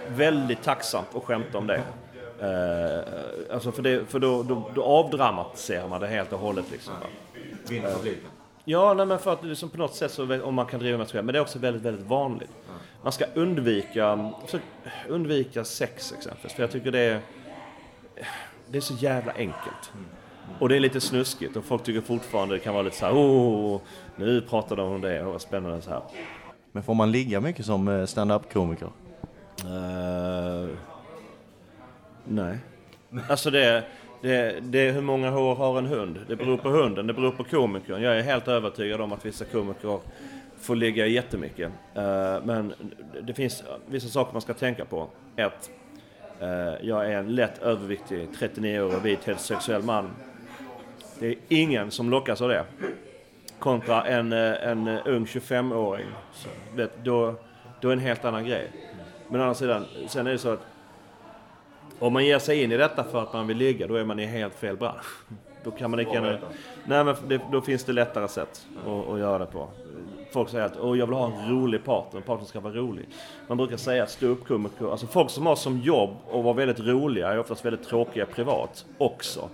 väldigt 0.09 0.63
tacksamt 0.63 1.09
att 1.15 1.25
skämta 1.25 1.59
om 1.59 1.67
det. 1.67 1.83
Eh, 2.41 3.55
alltså 3.55 3.73
för, 3.73 3.83
det, 3.83 4.05
för 4.07 4.19
då, 4.19 4.43
då, 4.43 4.71
då 4.75 4.83
avdramatiserar 4.83 5.89
man 5.89 6.01
det 6.01 6.07
helt 6.07 6.33
och 6.33 6.39
hållet. 6.39 6.65
Liksom, 6.71 6.95
Vinner 7.69 7.95
publiken? 7.95 8.31
Ja, 8.71 8.95
nej, 8.95 9.07
men 9.07 9.19
för 9.19 9.33
att 9.33 9.45
liksom 9.45 9.71
på 9.71 9.79
något 9.79 9.95
sätt 9.95 10.11
så 10.11 10.43
om 10.43 10.55
man 10.55 10.67
kan 10.67 10.81
driva 10.81 10.99
med 10.99 11.09
sig 11.09 11.23
Men 11.23 11.33
det 11.33 11.39
är 11.39 11.43
också 11.43 11.59
väldigt, 11.59 11.83
väldigt 11.83 12.07
vanligt. 12.07 12.51
Mm. 12.69 12.81
Man 13.03 13.13
ska 13.13 13.25
undvika, 13.35 14.33
undvika 15.09 15.65
sex 15.65 16.13
exempelvis. 16.13 16.53
För 16.53 16.63
jag 16.63 16.71
tycker 16.71 16.93
det 16.93 16.99
är, 16.99 17.21
det 18.69 18.77
är 18.77 18.83
så 18.83 18.95
jävla 18.95 19.33
enkelt. 19.33 19.93
Mm. 19.95 20.07
Och 20.59 20.69
det 20.69 20.77
är 20.77 20.81
lite 20.81 21.01
snuskigt 21.01 21.57
och 21.57 21.65
folk 21.65 21.83
tycker 21.83 22.01
fortfarande 22.01 22.55
det 22.55 22.59
kan 22.59 22.75
vara 22.75 22.83
lite 22.83 22.97
så 22.97 23.07
här, 23.07 23.13
oh, 23.13 23.81
nu 24.17 24.41
pratar 24.41 24.77
de 24.77 24.93
om 24.93 25.01
det 25.01 25.23
och 25.23 25.33
vad 25.33 25.43
spännande 25.43 25.83
så 25.83 25.91
här. 25.91 26.03
Men 26.73 26.83
får 26.83 26.95
man 26.95 27.13
ligga 27.13 27.41
mycket 27.41 27.67
som 27.67 27.89
eh, 27.89 28.07
stand-up 28.07 28.53
komiker? 28.53 28.89
Uh, 29.65 30.69
nej. 32.25 32.59
Alltså 33.29 33.51
det, 33.51 33.85
det, 34.21 34.61
det 34.61 34.79
är 34.79 34.93
hur 34.93 35.01
många 35.01 35.31
hår 35.31 35.55
har 35.55 35.79
en 35.79 35.87
hund? 35.87 36.19
Det 36.29 36.37
beror 36.37 36.57
på 36.57 36.69
hunden, 36.69 37.07
det 37.07 37.13
beror 37.13 37.31
på 37.31 37.45
komikern. 37.45 38.03
Jag 38.03 38.19
är 38.19 38.23
helt 38.23 38.49
övertygad 38.49 39.01
om 39.01 39.13
att 39.13 39.27
vissa 39.27 39.45
komiker 39.45 40.01
får 40.61 40.77
ligga 40.77 41.07
jättemycket. 41.07 41.73
Eh, 41.95 42.37
men 42.45 42.75
det 43.23 43.35
finns 43.35 43.65
vissa 43.87 44.09
saker 44.09 44.33
man 44.33 44.43
ska 44.43 44.55
tänka 44.55 44.85
på. 44.85 45.09
Ett, 45.37 45.71
eh, 46.41 46.49
jag 46.83 47.13
är 47.13 47.19
en 47.19 47.35
lätt 47.35 47.59
överviktig 47.59 48.29
39-årig 48.39 49.03
vit 49.03 49.19
heterosexuell 49.19 49.83
man. 49.83 50.11
Det 51.19 51.27
är 51.27 51.37
ingen 51.49 51.91
som 51.91 52.11
lockas 52.11 52.41
av 52.41 52.49
det. 52.49 52.65
Kontra 53.59 54.05
en, 54.05 54.33
eh, 54.33 54.69
en 54.69 54.89
ung 54.89 55.25
25-åring. 55.25 56.07
Då, 57.03 57.35
då 57.81 57.89
är 57.89 57.97
det 57.97 58.03
en 58.03 58.07
helt 58.07 58.25
annan 58.25 58.45
grej. 58.47 58.71
Men 59.29 59.41
å 59.41 59.45
andra 59.45 59.55
sidan, 59.55 59.85
sen 60.09 60.27
är 60.27 60.31
det 60.31 60.39
så 60.39 60.49
att 60.49 60.67
om 61.99 62.12
man 62.12 62.26
ger 62.26 62.38
sig 62.38 62.62
in 62.62 62.73
i 62.73 62.76
detta 62.76 63.05
för 63.05 63.23
att 63.23 63.33
man 63.33 63.47
vill 63.47 63.57
ligga, 63.57 63.87
då 63.87 63.95
är 63.95 64.05
man 64.05 64.19
i 64.19 64.26
helt 64.26 64.55
fel 64.55 64.76
bransch. 64.76 65.07
Då 65.64 65.71
kan 65.71 65.90
man 65.90 66.00
gärna... 66.00 66.38
Nej, 66.87 67.05
men 67.05 67.17
det, 67.28 67.40
då 67.52 67.61
finns 67.61 67.85
det 67.85 67.93
lättare 67.93 68.28
sätt 68.28 68.67
att, 68.87 69.09
att 69.09 69.19
göra 69.19 69.38
det 69.38 69.47
på. 69.47 69.69
Folk 70.33 70.49
säger 70.49 70.64
att 70.64 70.76
Åh, 70.81 70.99
jag 70.99 71.07
vill 71.07 71.17
ha 71.17 71.26
en 71.26 71.50
rolig 71.50 71.85
partner, 71.85 72.21
en 72.21 72.26
partner 72.26 72.47
ska 72.47 72.61
vara 72.61 72.75
rolig. 72.75 73.09
Man 73.47 73.57
brukar 73.57 73.76
säga 73.76 74.02
att 74.02 74.11
ståuppkomiker, 74.11 74.90
alltså 74.90 75.07
folk 75.07 75.31
som 75.31 75.47
har 75.47 75.57
som 75.57 75.78
jobb 75.78 76.11
att 76.33 76.45
vara 76.45 76.55
väldigt 76.55 76.81
roliga 76.81 77.28
är 77.28 77.38
oftast 77.38 77.64
väldigt 77.64 77.88
tråkiga 77.88 78.26
privat 78.26 78.87
också. 78.99 79.49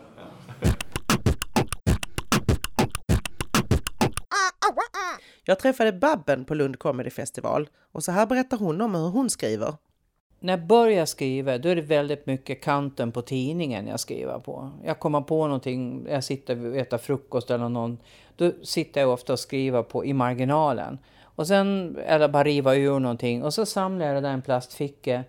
Jag 5.47 5.59
träffade 5.59 5.93
Babben 5.93 6.45
på 6.45 6.55
Lund 6.55 6.79
Comedy 6.79 7.11
Festival 7.11 7.69
och 7.93 8.05
så 8.05 8.13
här 8.13 8.27
berättar 8.27 8.57
hon 8.57 8.81
om 8.81 8.95
hur 8.95 9.09
hon 9.09 9.31
skriver. 9.31 9.75
När 10.45 10.53
jag 10.53 10.67
börjar 10.67 11.07
skriva 11.07 11.59
då 11.59 11.69
är 11.69 11.77
det 11.77 11.83
väldigt 11.83 12.27
mycket 12.27 12.63
kanten 12.63 13.13
på 13.13 13.23
tidningen 13.23 13.87
jag 13.87 14.01
skriver 14.01 14.39
på. 14.39 14.71
Jag 14.85 14.99
kommer 14.99 15.21
på 15.21 15.47
någonting, 15.47 16.07
jag 16.11 16.25
sitter 16.25 16.67
och 16.67 16.77
äter 16.77 16.99
frukost 16.99 17.51
eller 17.51 17.69
någon. 17.69 17.99
Då 18.37 18.53
sitter 18.63 19.01
jag 19.01 19.11
ofta 19.11 19.33
och 19.33 19.39
skriver 19.39 19.83
på 19.83 20.05
i 20.05 20.13
marginalen. 20.13 20.99
Och 21.23 21.47
sen, 21.47 21.99
eller 22.07 22.29
bara 22.29 22.45
riva 22.45 22.75
ur 22.75 22.99
någonting. 22.99 23.43
Och 23.43 23.55
så 23.55 23.67
samlar 23.67 24.07
jag 24.07 24.17
det 24.17 24.21
där 24.21 24.31
i 24.31 24.35
en 24.35 24.43
plastficka. 24.43 25.25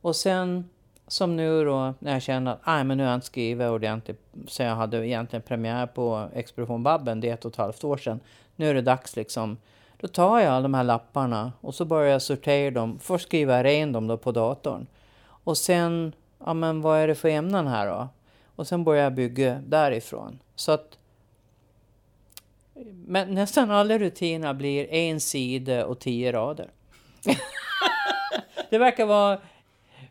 Och 0.00 0.16
sen, 0.16 0.68
som 1.06 1.36
nu 1.36 1.64
då, 1.64 1.94
när 1.98 2.12
jag 2.12 2.22
känner 2.22 2.52
att 2.52 2.66
nej, 2.66 2.84
men 2.84 2.96
nu 2.96 3.02
har 3.02 3.10
jag 3.10 3.16
inte 3.16 3.26
skrivit 3.26 3.68
ordentligt. 3.68 4.20
Så 4.46 4.62
jag 4.62 4.74
hade 4.74 5.06
egentligen 5.06 5.42
premiär 5.42 5.86
på 5.86 6.28
Expedition 6.34 6.82
Babben, 6.82 7.20
det 7.20 7.28
är 7.28 7.34
ett 7.34 7.44
och 7.44 7.52
ett 7.52 7.58
halvt 7.58 7.84
år 7.84 7.96
sedan. 7.96 8.20
Nu 8.56 8.70
är 8.70 8.74
det 8.74 8.82
dags 8.82 9.16
liksom. 9.16 9.56
Då 10.00 10.08
tar 10.08 10.38
jag 10.40 10.52
alla 10.52 10.62
de 10.62 10.74
här 10.74 10.84
lapparna 10.84 11.52
och 11.60 11.74
så 11.74 11.84
börjar 11.84 12.12
jag 12.12 12.22
sortera 12.22 12.70
dem. 12.70 12.98
Först 12.98 13.26
skriver 13.26 13.56
jag 13.56 13.64
ren 13.64 13.92
dem 13.92 14.06
då 14.06 14.16
på 14.16 14.32
datorn. 14.32 14.86
Och 15.26 15.58
sen, 15.58 16.12
ja 16.44 16.54
men 16.54 16.80
vad 16.80 16.98
är 16.98 17.08
det 17.08 17.14
för 17.14 17.28
ämnen 17.28 17.66
här 17.66 17.86
då? 17.86 18.08
Och 18.56 18.66
sen 18.66 18.84
börjar 18.84 19.04
jag 19.04 19.14
bygga 19.14 19.60
därifrån. 19.66 20.38
Så 20.54 20.72
att 20.72 20.98
men 23.06 23.34
nästan 23.34 23.70
alla 23.70 23.98
rutiner 23.98 24.54
blir 24.54 24.92
en 24.92 25.20
sida 25.20 25.86
och 25.86 25.98
tio 25.98 26.32
rader. 26.32 26.68
det 28.70 28.78
verkar 28.78 29.06
vara 29.06 29.38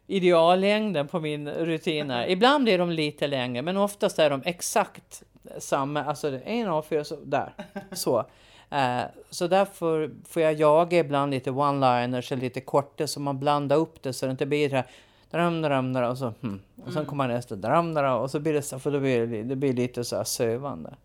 ideallängden 0.08 1.08
på 1.08 1.20
min 1.20 1.50
rutiner. 1.50 2.30
Ibland 2.30 2.64
blir 2.64 2.78
de 2.78 2.92
lite 2.92 3.28
längre, 3.28 3.62
men 3.62 3.78
oftast 3.78 4.20
är 4.20 4.30
de 4.30 4.42
exakt 4.46 5.24
samma. 5.58 6.04
Alltså 6.04 6.28
en 6.28 6.68
A4, 6.68 7.04
så 7.04 7.16
där. 7.24 7.54
Så. 7.92 8.26
Eh, 8.70 9.02
så 9.30 9.48
därför 9.48 10.12
får 10.28 10.42
jag 10.42 10.54
jaga 10.54 11.00
ibland 11.00 11.32
lite 11.32 11.52
one-liners 11.52 12.32
eller 12.32 12.42
lite 12.42 12.62
korta 12.62 13.08
så 13.08 13.20
man 13.20 13.40
blandar 13.40 13.76
upp 13.76 14.04
det 14.04 14.14
så 14.14 14.26
det 14.26 14.32
inte 14.32 14.46
blir 14.46 14.70
det 14.70 14.76
här 14.76 14.86
dram, 15.32 15.62
dram, 15.62 15.94
dram, 15.94 16.12
och 16.12 16.18
så 16.18 16.34
hmm. 16.42 16.60
Och 16.86 16.94
sen 16.94 17.06
kommer 17.06 17.28
nästa 17.28 17.56
dram, 17.56 17.94
dram, 17.94 18.22
och 18.22 18.32
så 18.32 18.40
blir 18.40 18.54
det 18.54 18.62
så, 18.62 18.80
för 18.80 18.92
då 18.92 19.00
blir 19.00 19.28
det, 19.28 19.44
det 19.44 19.56
blir 19.56 19.74
lite 19.74 20.04
så 20.04 20.16
här 20.16 20.24
sövande. 20.24 20.96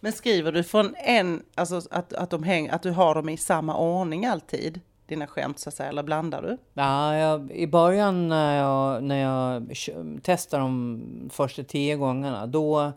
Men 0.00 0.12
skriver 0.12 0.52
du 0.52 0.64
från 0.64 0.94
en, 0.96 1.42
alltså 1.54 1.82
att, 1.90 2.12
att, 2.12 2.30
de 2.30 2.42
häng, 2.42 2.68
att 2.68 2.82
du 2.82 2.90
har 2.90 3.14
dem 3.14 3.28
i 3.28 3.36
samma 3.36 3.76
ordning 3.76 4.26
alltid? 4.26 4.80
Dina 5.06 5.26
skämt 5.26 5.58
så 5.58 5.68
att 5.68 5.74
säga, 5.74 5.88
eller 5.88 6.02
blandar 6.02 6.42
du? 6.42 6.58
Ja, 6.74 7.16
jag, 7.16 7.52
I 7.52 7.66
början 7.66 8.28
när 8.28 8.56
jag, 8.56 9.02
när 9.02 9.16
jag 9.16 9.74
testade 10.22 10.62
de 10.62 11.30
första 11.32 11.62
tio 11.62 11.96
gångerna, 11.96 12.46
då... 12.46 12.92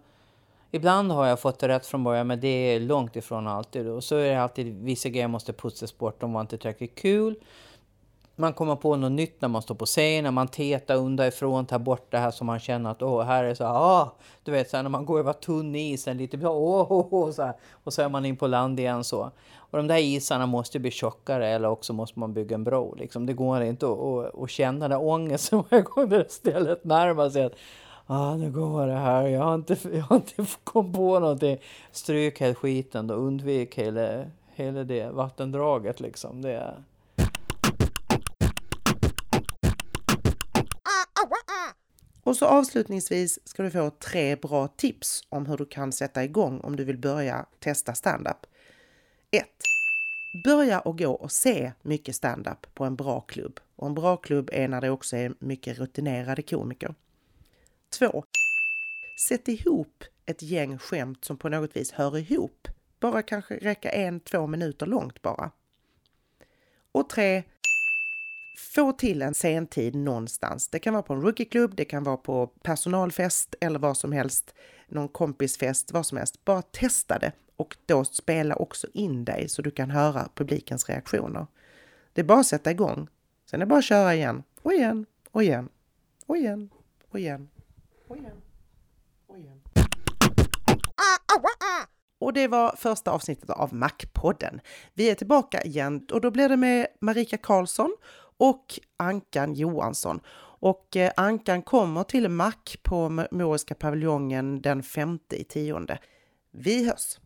Ibland 0.72 1.12
har 1.12 1.26
jag 1.28 1.40
fått 1.40 1.60
det 1.60 1.68
rätt 1.68 1.86
från 1.86 2.04
början, 2.04 2.28
men 2.28 2.40
det 2.40 2.48
är 2.48 2.80
långt 2.80 3.16
ifrån 3.16 3.48
alltid. 3.48 3.88
Och 3.88 4.04
så 4.04 4.16
är 4.16 4.30
det 4.30 4.42
alltid 4.42 4.84
vissa 4.84 5.10
grejer 5.10 5.28
måste 5.28 5.54
putsas 5.54 5.98
bort, 5.98 6.22
de 6.22 6.34
var 6.34 6.42
inte 6.42 6.58
tillräckligt 6.58 6.96
kul. 6.96 7.36
Man 8.36 8.54
kommer 8.54 8.76
på 8.76 8.96
något 8.96 9.12
nytt 9.12 9.42
när 9.42 9.50
man 9.50 9.62
står 9.62 9.76
på 9.76 9.86
scenen, 9.86 10.34
man 10.34 10.48
tetar 10.48 10.96
underifrån, 10.96 11.66
tar 11.66 11.80
bort 11.80 12.12
det 12.12 12.18
här 12.18 12.32
som 12.32 12.48
man 12.48 12.60
känner 12.60 12.92
att 12.92 13.02
åh, 13.02 13.24
här 13.24 13.44
är 13.44 13.54
så 13.54 13.66
ah, 13.66 14.16
du 14.44 14.52
vet 14.52 14.70
så 14.70 14.78
här, 14.78 14.84
när 14.84 14.90
man 14.90 15.06
går 15.06 15.20
över 15.20 15.34
tunn 15.34 15.76
is, 15.76 16.08
en 16.08 16.18
lite, 16.18 16.48
åh, 16.48 16.92
åh, 16.92 17.08
åh, 17.12 17.32
så 17.32 17.44
här, 17.44 17.54
och 17.84 17.94
så 17.94 18.02
är 18.02 18.10
man 18.10 18.26
in 18.26 18.38
på 18.38 18.48
land 18.48 18.80
igen 18.80 19.04
så. 19.04 19.32
Och 19.72 19.78
de 19.78 19.88
där 19.88 19.98
isarna 19.98 20.46
måste 20.46 20.80
bli 20.80 20.92
tjockare 20.92 21.48
eller 21.48 21.70
också 21.70 21.94
måste 21.94 22.20
man 22.20 22.34
bygga 22.34 22.56
en 22.56 22.64
bro. 22.64 22.96
Liksom. 22.96 23.26
Det 23.26 23.34
går 23.34 23.62
inte 23.62 23.86
att, 23.86 24.00
att, 24.00 24.44
att 24.44 24.50
känna 24.50 24.88
den 24.88 25.00
där 25.00 25.08
ångesten 25.08 25.64
varje 25.70 25.84
gång 25.84 26.10
det 26.10 26.32
stället 26.32 26.84
närmar 26.84 27.30
sig. 27.30 27.50
Ah, 28.14 28.36
nu 28.36 28.52
går 28.52 28.88
det 28.88 28.94
här, 28.94 29.28
jag 29.28 29.42
har 29.42 29.56
inte, 29.56 29.78
jag 29.94 30.04
har 30.04 30.16
inte 30.16 30.46
kommit 30.64 30.96
på 30.96 31.20
någonting. 31.20 31.58
Stryk 31.92 32.42
hela 32.42 32.56
skiten 32.56 33.10
och 33.10 33.18
undvik 33.18 33.76
hela, 33.76 34.26
hela 34.54 34.84
det 34.84 35.10
vattendraget 35.10 36.00
liksom. 36.00 36.42
Det 36.42 36.52
är... 36.52 36.84
Och 42.24 42.36
så 42.36 42.46
avslutningsvis 42.46 43.40
ska 43.44 43.64
du 43.64 43.72
få 43.72 43.90
tre 43.90 44.36
bra 44.36 44.68
tips 44.68 45.22
om 45.30 45.46
hur 45.46 45.58
du 45.58 45.66
kan 45.66 45.92
sätta 45.92 46.24
igång 46.24 46.60
om 46.60 46.76
du 46.76 46.84
vill 46.84 46.98
börja 46.98 47.46
testa 47.60 47.94
standup. 47.94 48.46
1. 49.32 49.46
Börja 50.46 50.80
och 50.80 50.98
gå 50.98 51.12
och 51.12 51.32
se 51.32 51.72
mycket 51.82 52.16
standup 52.16 52.74
på 52.74 52.86
en 52.86 52.96
bra 52.96 53.22
klubb. 53.22 53.60
Och 53.76 53.88
en 53.88 53.96
bra 53.96 54.18
klubb 54.18 54.50
är 54.54 54.68
när 54.68 54.82
det 54.82 54.90
också 54.90 55.18
är 55.18 55.34
mycket 55.40 55.80
rutinerade 55.80 56.42
komiker. 56.42 56.96
2. 58.00 58.24
Sätt 59.28 59.48
ihop 59.48 60.04
ett 60.26 60.42
gäng 60.42 60.78
skämt 60.78 61.26
som 61.26 61.38
på 61.38 61.50
något 61.50 61.76
vis 61.76 61.92
hör 61.92 62.18
ihop. 62.18 62.68
Bara 63.00 63.22
kanske 63.22 63.56
räcka 63.56 63.90
en, 63.90 64.20
två 64.20 64.48
minuter 64.48 64.86
långt 64.86 65.22
bara. 65.22 65.52
Och 66.92 67.10
3. 67.10 67.44
Få 68.58 68.92
till 68.92 69.22
en 69.22 69.34
sentid 69.34 69.96
någonstans. 69.96 70.68
Det 70.68 70.80
kan 70.80 70.94
vara 70.94 71.04
på 71.04 71.14
en 71.14 71.22
rookieklubb, 71.22 71.76
det 71.76 71.86
kan 71.86 72.04
vara 72.04 72.18
på 72.18 72.48
personalfest 72.48 73.56
eller 73.62 73.80
vad 73.80 73.98
som 73.98 74.12
helst, 74.12 74.56
någon 74.88 75.08
kompisfest, 75.08 75.92
vad 75.92 76.06
som 76.06 76.18
helst. 76.18 76.46
Bara 76.46 76.62
testa 76.62 77.20
det 77.20 77.32
och 77.56 77.78
då 77.86 78.06
spela 78.06 78.56
också 78.56 78.88
in 78.94 79.26
dig 79.26 79.50
så 79.50 79.62
du 79.62 79.72
kan 79.72 79.92
höra 79.92 80.30
publikens 80.36 80.90
reaktioner. 80.90 81.48
Det 82.14 82.22
är 82.22 82.26
bara 82.26 82.40
att 82.40 82.48
sätta 82.48 82.72
igång. 82.72 83.08
Sen 83.46 83.62
är 83.62 83.66
det 83.66 83.70
bara 83.70 83.80
att 83.80 83.86
köra 83.86 84.16
igen 84.16 84.44
och 84.62 84.74
igen 84.74 85.06
och 85.32 85.44
igen 85.44 85.70
och 86.26 86.38
igen 86.38 86.70
och 87.10 87.20
igen 87.20 87.50
och 88.12 88.18
igen 88.18 88.42
och 89.28 89.38
igen. 89.38 89.62
Och 92.20 92.34
det 92.34 92.48
var 92.48 92.76
första 92.76 93.12
avsnittet 93.12 93.50
av 93.50 93.74
Mac-podden. 93.74 94.60
Vi 94.94 95.10
är 95.10 95.16
tillbaka 95.16 95.62
igen 95.62 96.08
och 96.12 96.22
då 96.22 96.32
blir 96.32 96.50
det 96.50 96.58
med 96.58 96.88
Marika 97.02 97.38
Karlsson 97.38 97.96
och 98.38 98.66
Ankan 98.98 99.54
Johansson. 99.54 100.20
Och 100.60 100.96
eh, 100.96 101.12
Ankan 101.18 101.62
kommer 101.62 102.04
till 102.04 102.30
Mac 102.30 102.54
på 102.84 103.26
Moriska 103.32 103.76
paviljongen 103.76 104.62
den 104.62 104.84
femte 104.84 105.42
i 105.42 105.44
tionde. 105.44 106.00
Vi 106.52 106.88
hörs! 106.88 107.18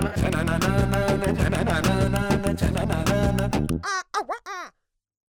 Uh, 0.00 0.06
uh, 4.14 4.22